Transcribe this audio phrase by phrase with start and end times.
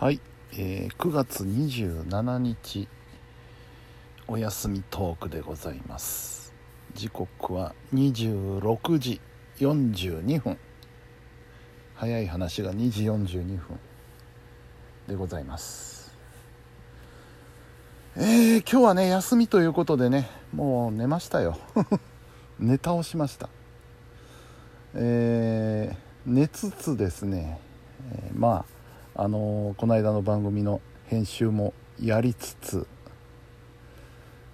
[0.00, 0.20] はい、
[0.58, 2.88] えー9月27日
[4.26, 6.52] お休みトークでございます。
[6.94, 9.20] 時刻は26時
[9.60, 10.58] 42分。
[11.94, 13.78] 早い話が2時42分
[15.06, 16.12] でございます。
[18.16, 21.56] えー、今日はね休みということでねもう寝ましたよ。
[22.58, 23.48] 寝倒しました。
[24.94, 27.60] えー寝つつですね、
[28.10, 28.73] えーまあ
[29.16, 31.72] あのこの間の番組の編集も
[32.02, 32.86] やりつつ、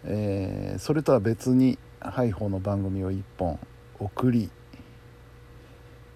[0.05, 3.59] えーそれとは別にハイホーの番組を1本
[3.98, 4.51] 送り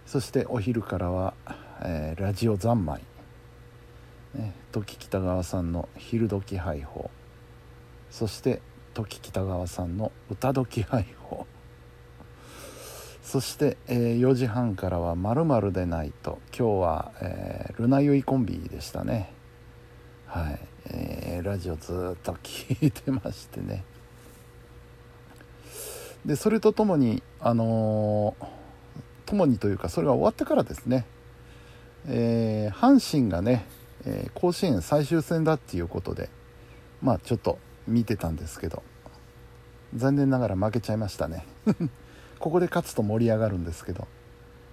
[0.05, 1.33] そしてお昼からは、
[1.81, 3.01] えーラジオ三昧、
[4.35, 7.11] ね、時北川さんの「昼時ハイホー」
[8.15, 8.61] そして
[8.93, 11.53] 時北川さんの「歌時ハイホー」
[13.25, 19.33] そして、えー4時半からは「まるでないと」今日は、えールナユイコンビでしたね。
[20.27, 20.61] はい、
[20.91, 23.83] えーラジオずっと聞いてましてね。
[26.27, 28.47] でそれとともにあのー
[29.25, 31.07] ともにというかそれが終わってからですね、
[32.07, 33.65] えー阪神がね、
[34.05, 36.29] え甲子園最終戦だっていうことで
[37.01, 38.83] まあちょっと見てたんですけど。
[39.97, 41.47] 残念ながら負けちゃいましたね。
[42.45, 44.07] ここで勝つと盛り上がるんですけど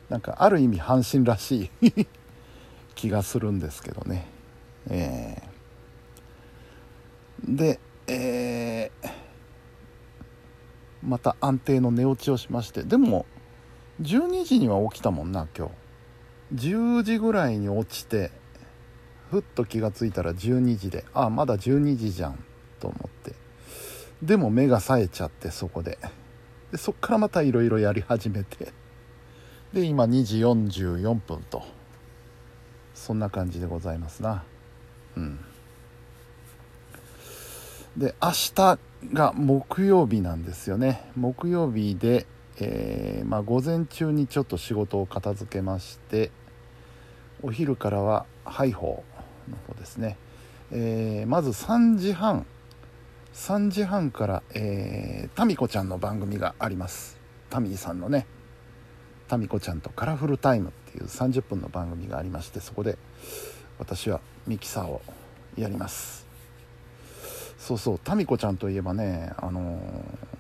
[0.10, 2.06] なんかある意味阪神らしい
[2.96, 4.28] 気がするんですけどね。
[4.90, 9.10] えーで、えー
[11.02, 13.26] また安定の寝落ちをしましてでも
[14.02, 15.70] 12時には起きたもんな今
[16.52, 16.68] 日。
[16.68, 18.32] 10時ぐらいに落ちて
[19.30, 22.44] ふっと気がついたら12時であまだ12時じゃん
[22.82, 23.34] と思って。
[24.22, 25.98] でも目が冴えちゃってそこで。
[26.72, 28.72] でそっからまたいろいろやり始めて。
[29.74, 31.64] で今2時44分と。
[32.94, 34.44] そんな感じでございますな。
[35.18, 35.40] うん。
[37.98, 38.80] で明日
[39.14, 41.10] が木曜日なんですよね。
[41.16, 42.26] 木曜日で、
[42.58, 46.32] えーまあ、午前中にちょっと仕事を片付けまして
[47.42, 50.18] お昼からはハイホーの方ですね、
[50.72, 52.46] えーまず3時半
[53.34, 57.18] 3時半から、えー、タミコちゃんの番組があります。
[57.50, 58.26] タミーさんのね。
[59.28, 62.98] タミコちゃんとカラフルタイムっていう30分の番組がありましてそこで
[63.80, 65.02] 私はミキサーを
[65.58, 66.28] やります。
[67.58, 70.32] そうそうタミコちゃんといえばねあのー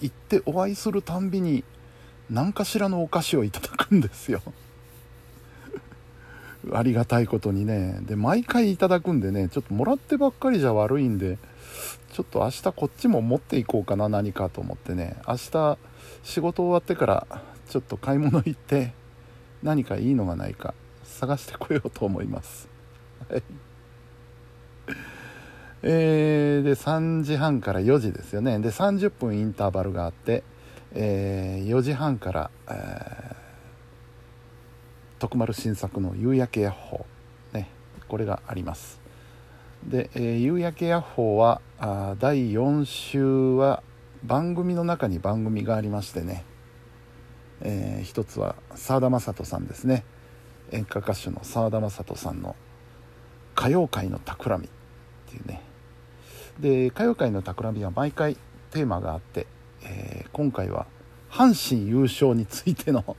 [0.00, 1.64] 行ってお会いするたんびに
[2.28, 4.42] 何かしらのお菓子をいただくんですよ。
[6.72, 7.98] ありがたいことにね。
[8.02, 11.38] で毎回いただくんでねちょっともらってばっかりじゃ悪いんで
[12.12, 15.16] ちょっと明日こっちも持っていこうかな何かと思ってね。
[15.26, 15.78] 明日
[16.22, 17.26] 仕事終わってから
[17.68, 18.92] ちょっと買い物行って
[19.62, 20.74] 何かいいのがないか
[21.04, 22.68] 探してこようと思います。
[23.28, 23.42] はい。
[25.84, 28.58] えーで3時半から4時ですよね。
[28.60, 30.44] で30分インターバルがあって、
[30.92, 33.41] えー4時半から、えー
[35.22, 37.68] 徳丸新作の「夕焼けヤッホー」ね
[38.08, 39.00] これがあります。
[39.86, 43.84] で、えー夕焼けヤッホーはあ第4週は
[44.24, 46.44] 番組の中に番組がありましてね、
[47.60, 50.04] えー一つは澤田雅人さんですね。
[50.72, 52.56] 演歌歌手の澤田雅人さんの
[53.56, 54.70] 「歌謡界の企み」っ
[55.30, 55.62] ていうね。
[56.58, 58.36] で歌謡界の企みは毎回
[58.72, 59.46] テーマがあって、
[59.84, 60.88] えー今回は
[61.30, 63.16] 阪神優勝についての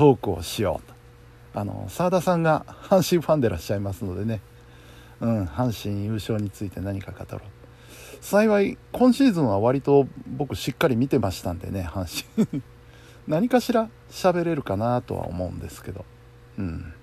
[0.00, 1.60] トークをしようと。
[1.60, 4.40] あの澤田さんが阪神ファンでいらっしゃいますのでね。
[5.20, 7.40] うん阪神優勝について何か語ろう。
[8.22, 12.62] 幸い今シーズンは割と僕しっかり見てましたんでね阪神。
[13.28, 16.06] 何かしら喋れるかなとは思うんですけど。
[16.56, 16.94] うん。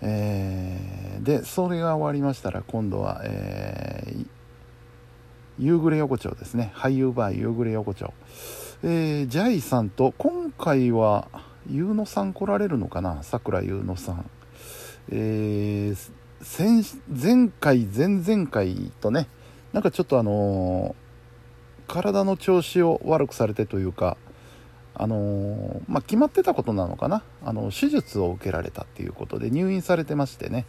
[0.00, 4.26] えーでそれが終わりましたら今度は、えー
[5.60, 6.72] 夕暮れ横丁ですね。
[6.74, 8.12] 俳優バー夕暮れ横丁。
[8.84, 11.28] えージャイさんと今回は
[11.70, 13.22] 優乃さん来られるのかな？
[13.22, 14.28] さくら優乃さん。
[15.10, 16.10] えー
[16.42, 19.28] 先前回前々回とね
[19.72, 24.16] なんかちょっとあのー体の調子を悪くされてというか
[24.94, 27.22] あのーまあ決まってたことなのかな？
[27.44, 30.66] あの手術を受けられたっていうことで入院されてましてね、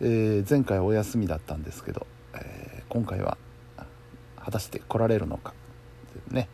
[0.00, 3.38] えー前回お休みだったんですけど、えー今回は
[4.40, 5.54] 果たして来られるのか？
[6.32, 6.48] ね。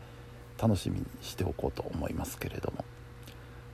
[0.61, 2.85] 楽しみにしておこうと思いますけれども。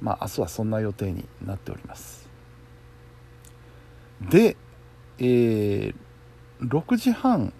[0.02, 2.28] まあ明日はそんな予定になっております。
[4.30, 4.58] で、
[5.20, 5.96] えー
[6.62, 7.54] 6時半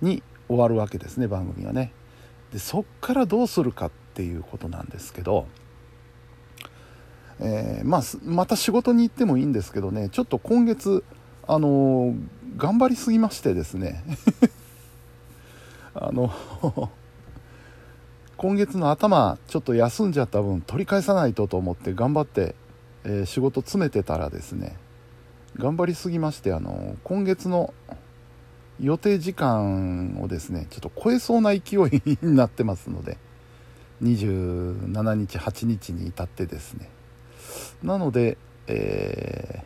[0.00, 1.92] に終わるわけですね番組がね。
[2.52, 5.46] でそっからどうするかっていうことなんですけど
[7.40, 11.02] えー、まあ、また仕事に行ってもいいんですけどねちょっと今月
[11.48, 12.14] あの
[12.56, 14.04] 頑張りすぎましてですね。
[15.94, 16.32] あの
[18.42, 22.56] 今月の頭ちょっと休んじゃった分取り返さないとと思って頑張って、
[23.04, 24.76] えー、仕事詰めてたらですね
[25.58, 27.72] 頑張りすぎましてあの今月の
[28.80, 33.16] 予定時間をですねちょっと超えそうな勢いになってますので
[34.02, 36.90] 27日8日に至ってですね。
[37.80, 39.64] なので、えー、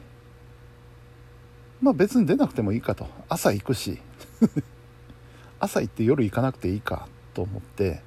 [1.81, 3.07] まあ別に出なくてもいいかと。
[3.31, 4.03] 朝行くし。
[5.61, 8.03] 朝行って夜行かなくていいかと思って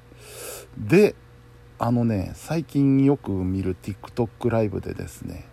[0.78, 1.14] で
[1.78, 5.46] あのね最近よく見る TikTok ライブでですね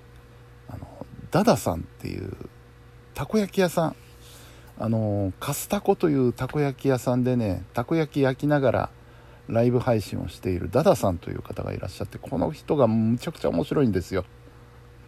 [0.67, 0.87] あの
[1.31, 2.33] ダダさんっていう
[3.13, 3.95] たこ焼き屋さん。
[4.79, 8.89] あのカスタコというたこ焼き屋さんでねたこ焼き焼きながら
[9.47, 14.25] ライブ配信をしているダダさんという方がいらっしゃってこの人がむちゃくちゃ面白いんですよ。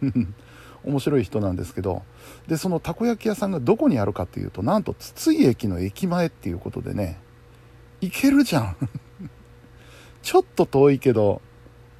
[0.82, 2.02] 面白い人なんですけど
[2.48, 7.20] でそのたこ焼き屋さんがどこにあるかっていうとなんと筒井駅の駅前っていうことでね
[8.00, 8.76] 行けるじゃん。
[10.22, 11.40] ちょっと遠いけど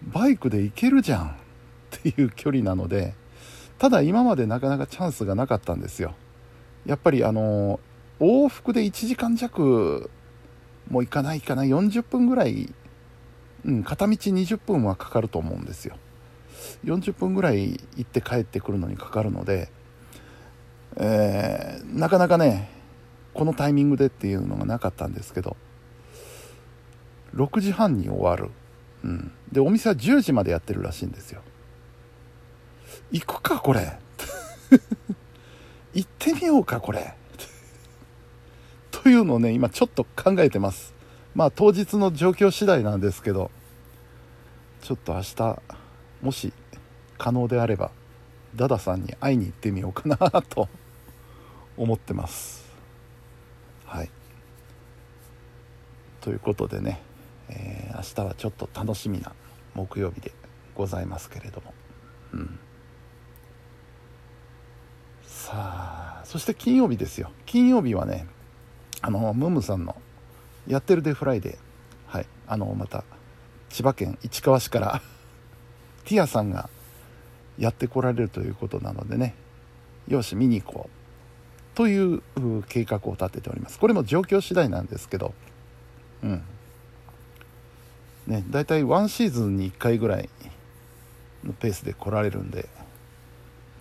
[0.03, 1.41] バイクで行けるじゃん。
[1.91, 3.15] っていう距離なので
[3.79, 6.15] ただ今までなかなかチャンスがなかったんですよ。
[6.87, 7.81] やっぱりあの
[8.21, 10.11] 往復で1時間弱
[10.91, 11.63] もう行かないかな。
[11.63, 12.73] 40分ぐらい、
[13.65, 15.97] うん、片道20分はかかると思うんですよ。
[16.85, 19.71] 40分ぐらい行って帰ってくるのにかかるので、
[20.97, 22.71] えー、なかなかね
[23.33, 25.57] このタイミングでっていうのがなかったんですけど
[27.35, 28.51] 6時半に終わる、
[29.05, 31.43] うん、でお店は10時までやってるらしいんですよ。
[33.13, 33.99] 行くかこれ。
[35.95, 37.15] 行ってみようかこれ。
[38.91, 40.95] というのをね今ちょっと考えてます。
[41.35, 43.51] まあ当日の状況次第なんですけど。
[44.83, 45.63] ちょっと明日
[46.23, 46.55] もし
[47.19, 47.91] 可能であれば
[48.57, 50.69] ダダさんに会いに行ってみようかなと。
[51.81, 52.65] 思ってます。
[53.87, 54.11] はい。
[56.21, 57.01] ということでね、
[57.51, 59.33] えー、明日はちょっと楽しみな
[59.75, 60.33] 木曜日で
[60.75, 61.75] ございますけれども。
[62.33, 62.59] うん。
[65.27, 67.31] さあそして金曜日ですよ。
[67.47, 68.27] 金曜日はね
[69.01, 69.97] あのムームさんの
[70.69, 71.59] 「やってるデフライデー」
[72.07, 72.27] はい。
[72.47, 73.05] あのまた
[73.69, 75.03] 千葉県市川市から
[76.05, 76.69] ティアさんが
[77.59, 79.35] やってこられるということなのでね。
[80.09, 81.77] よし見に行こう。
[81.77, 82.23] という
[82.69, 83.79] 計画を立てております。
[83.79, 85.35] これも状況次第なんですけど。
[86.23, 86.43] うん。
[88.31, 90.29] ね大体ワンシーズンに1回ぐらい
[91.45, 92.69] のペースで来られるんで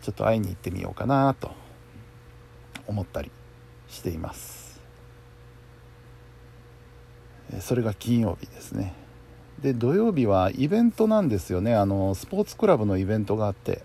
[0.02, 1.52] ちょっと会いに行ってみようかなと
[2.88, 3.32] 思ったり
[3.88, 4.82] しています。
[7.62, 8.94] それが金曜日ですね。
[9.62, 11.76] で土曜日はイベントなんですよね。
[11.76, 13.84] あのスポーツクラブのイベントがあって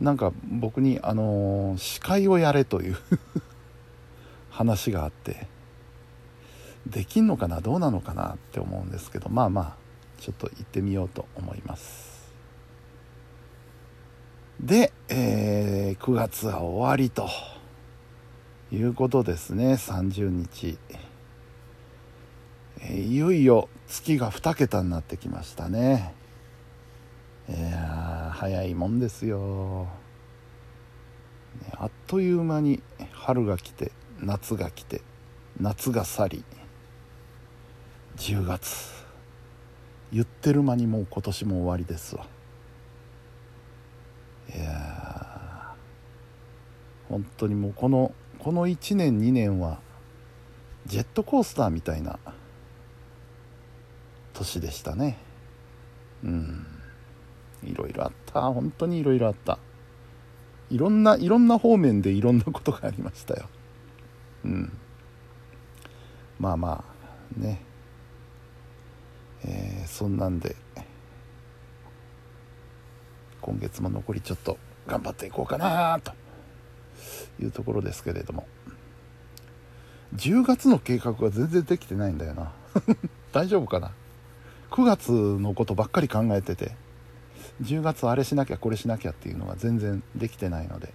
[0.00, 2.96] なんか僕にあの司会をやれという
[4.50, 5.46] 話があって
[6.86, 7.60] できんのかな？
[7.60, 9.76] どうなのかなって思うんですけどまあまあ
[10.18, 12.32] ちょっと行ってみようと思います。
[14.60, 17.28] で、えー、9月は終わりと
[18.70, 19.74] いうことですね。
[19.74, 20.78] 30日。
[22.80, 26.14] えいよいよ月が2桁になってきましたね。
[27.48, 29.88] いや早いもんですよ、
[31.60, 32.80] ね、あっという間に
[33.12, 33.90] 春が来て
[34.20, 35.02] 夏が来て
[35.60, 36.44] 夏が去り。
[38.16, 39.04] 10月
[40.12, 42.26] 言ってる間にもう今年も終わりですわ。
[44.54, 45.74] いや
[47.08, 49.80] 本当にもうこのこの1年2年は
[50.86, 52.18] ジェットコースターみたいな
[54.34, 55.18] 年でしたね。
[56.24, 56.66] うん。
[57.62, 58.40] いろいろあった。
[58.42, 59.58] 本当にいろいろあった。
[60.70, 63.48] いろんないろんな方面でいろんなことがありましたよ。
[64.44, 64.72] うん。
[66.38, 66.84] まあま
[67.38, 67.62] あね。
[69.44, 70.56] えー、そんなんで
[73.40, 74.56] 今月も残りちょっと
[74.86, 76.12] 頑張っていこうかなと
[77.40, 78.46] いうところですけれども。
[80.14, 82.52] 10月の計画が全然できてないんだよな。
[83.32, 83.92] 大丈夫かな。
[84.70, 86.74] 9月のことばっかり考えてて
[87.62, 90.94] 10月あれしなきゃこれしなきゃっていうのが全然できてないので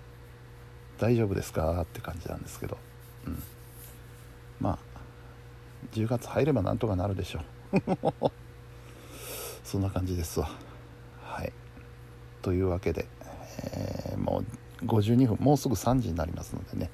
[0.97, 2.79] 大丈夫ですかって感じなんですけど、
[3.27, 3.43] うん、
[4.59, 4.99] まあ
[5.93, 7.43] 10月入ればなんとかなるでしょう。
[9.63, 10.49] そんな感じですわ。
[11.21, 11.51] はい。
[12.41, 13.07] というわけで、
[13.63, 14.43] えー、も
[14.81, 16.89] う52分もうすぐ3時になりますのでね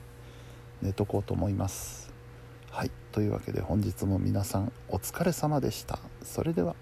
[0.82, 2.12] 寝とこうと思います。
[2.72, 2.92] はい。
[3.12, 6.00] というわけで本日も皆さんお疲れ様でした。
[6.24, 6.76] それでは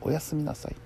[0.00, 0.76] おやすみなさい。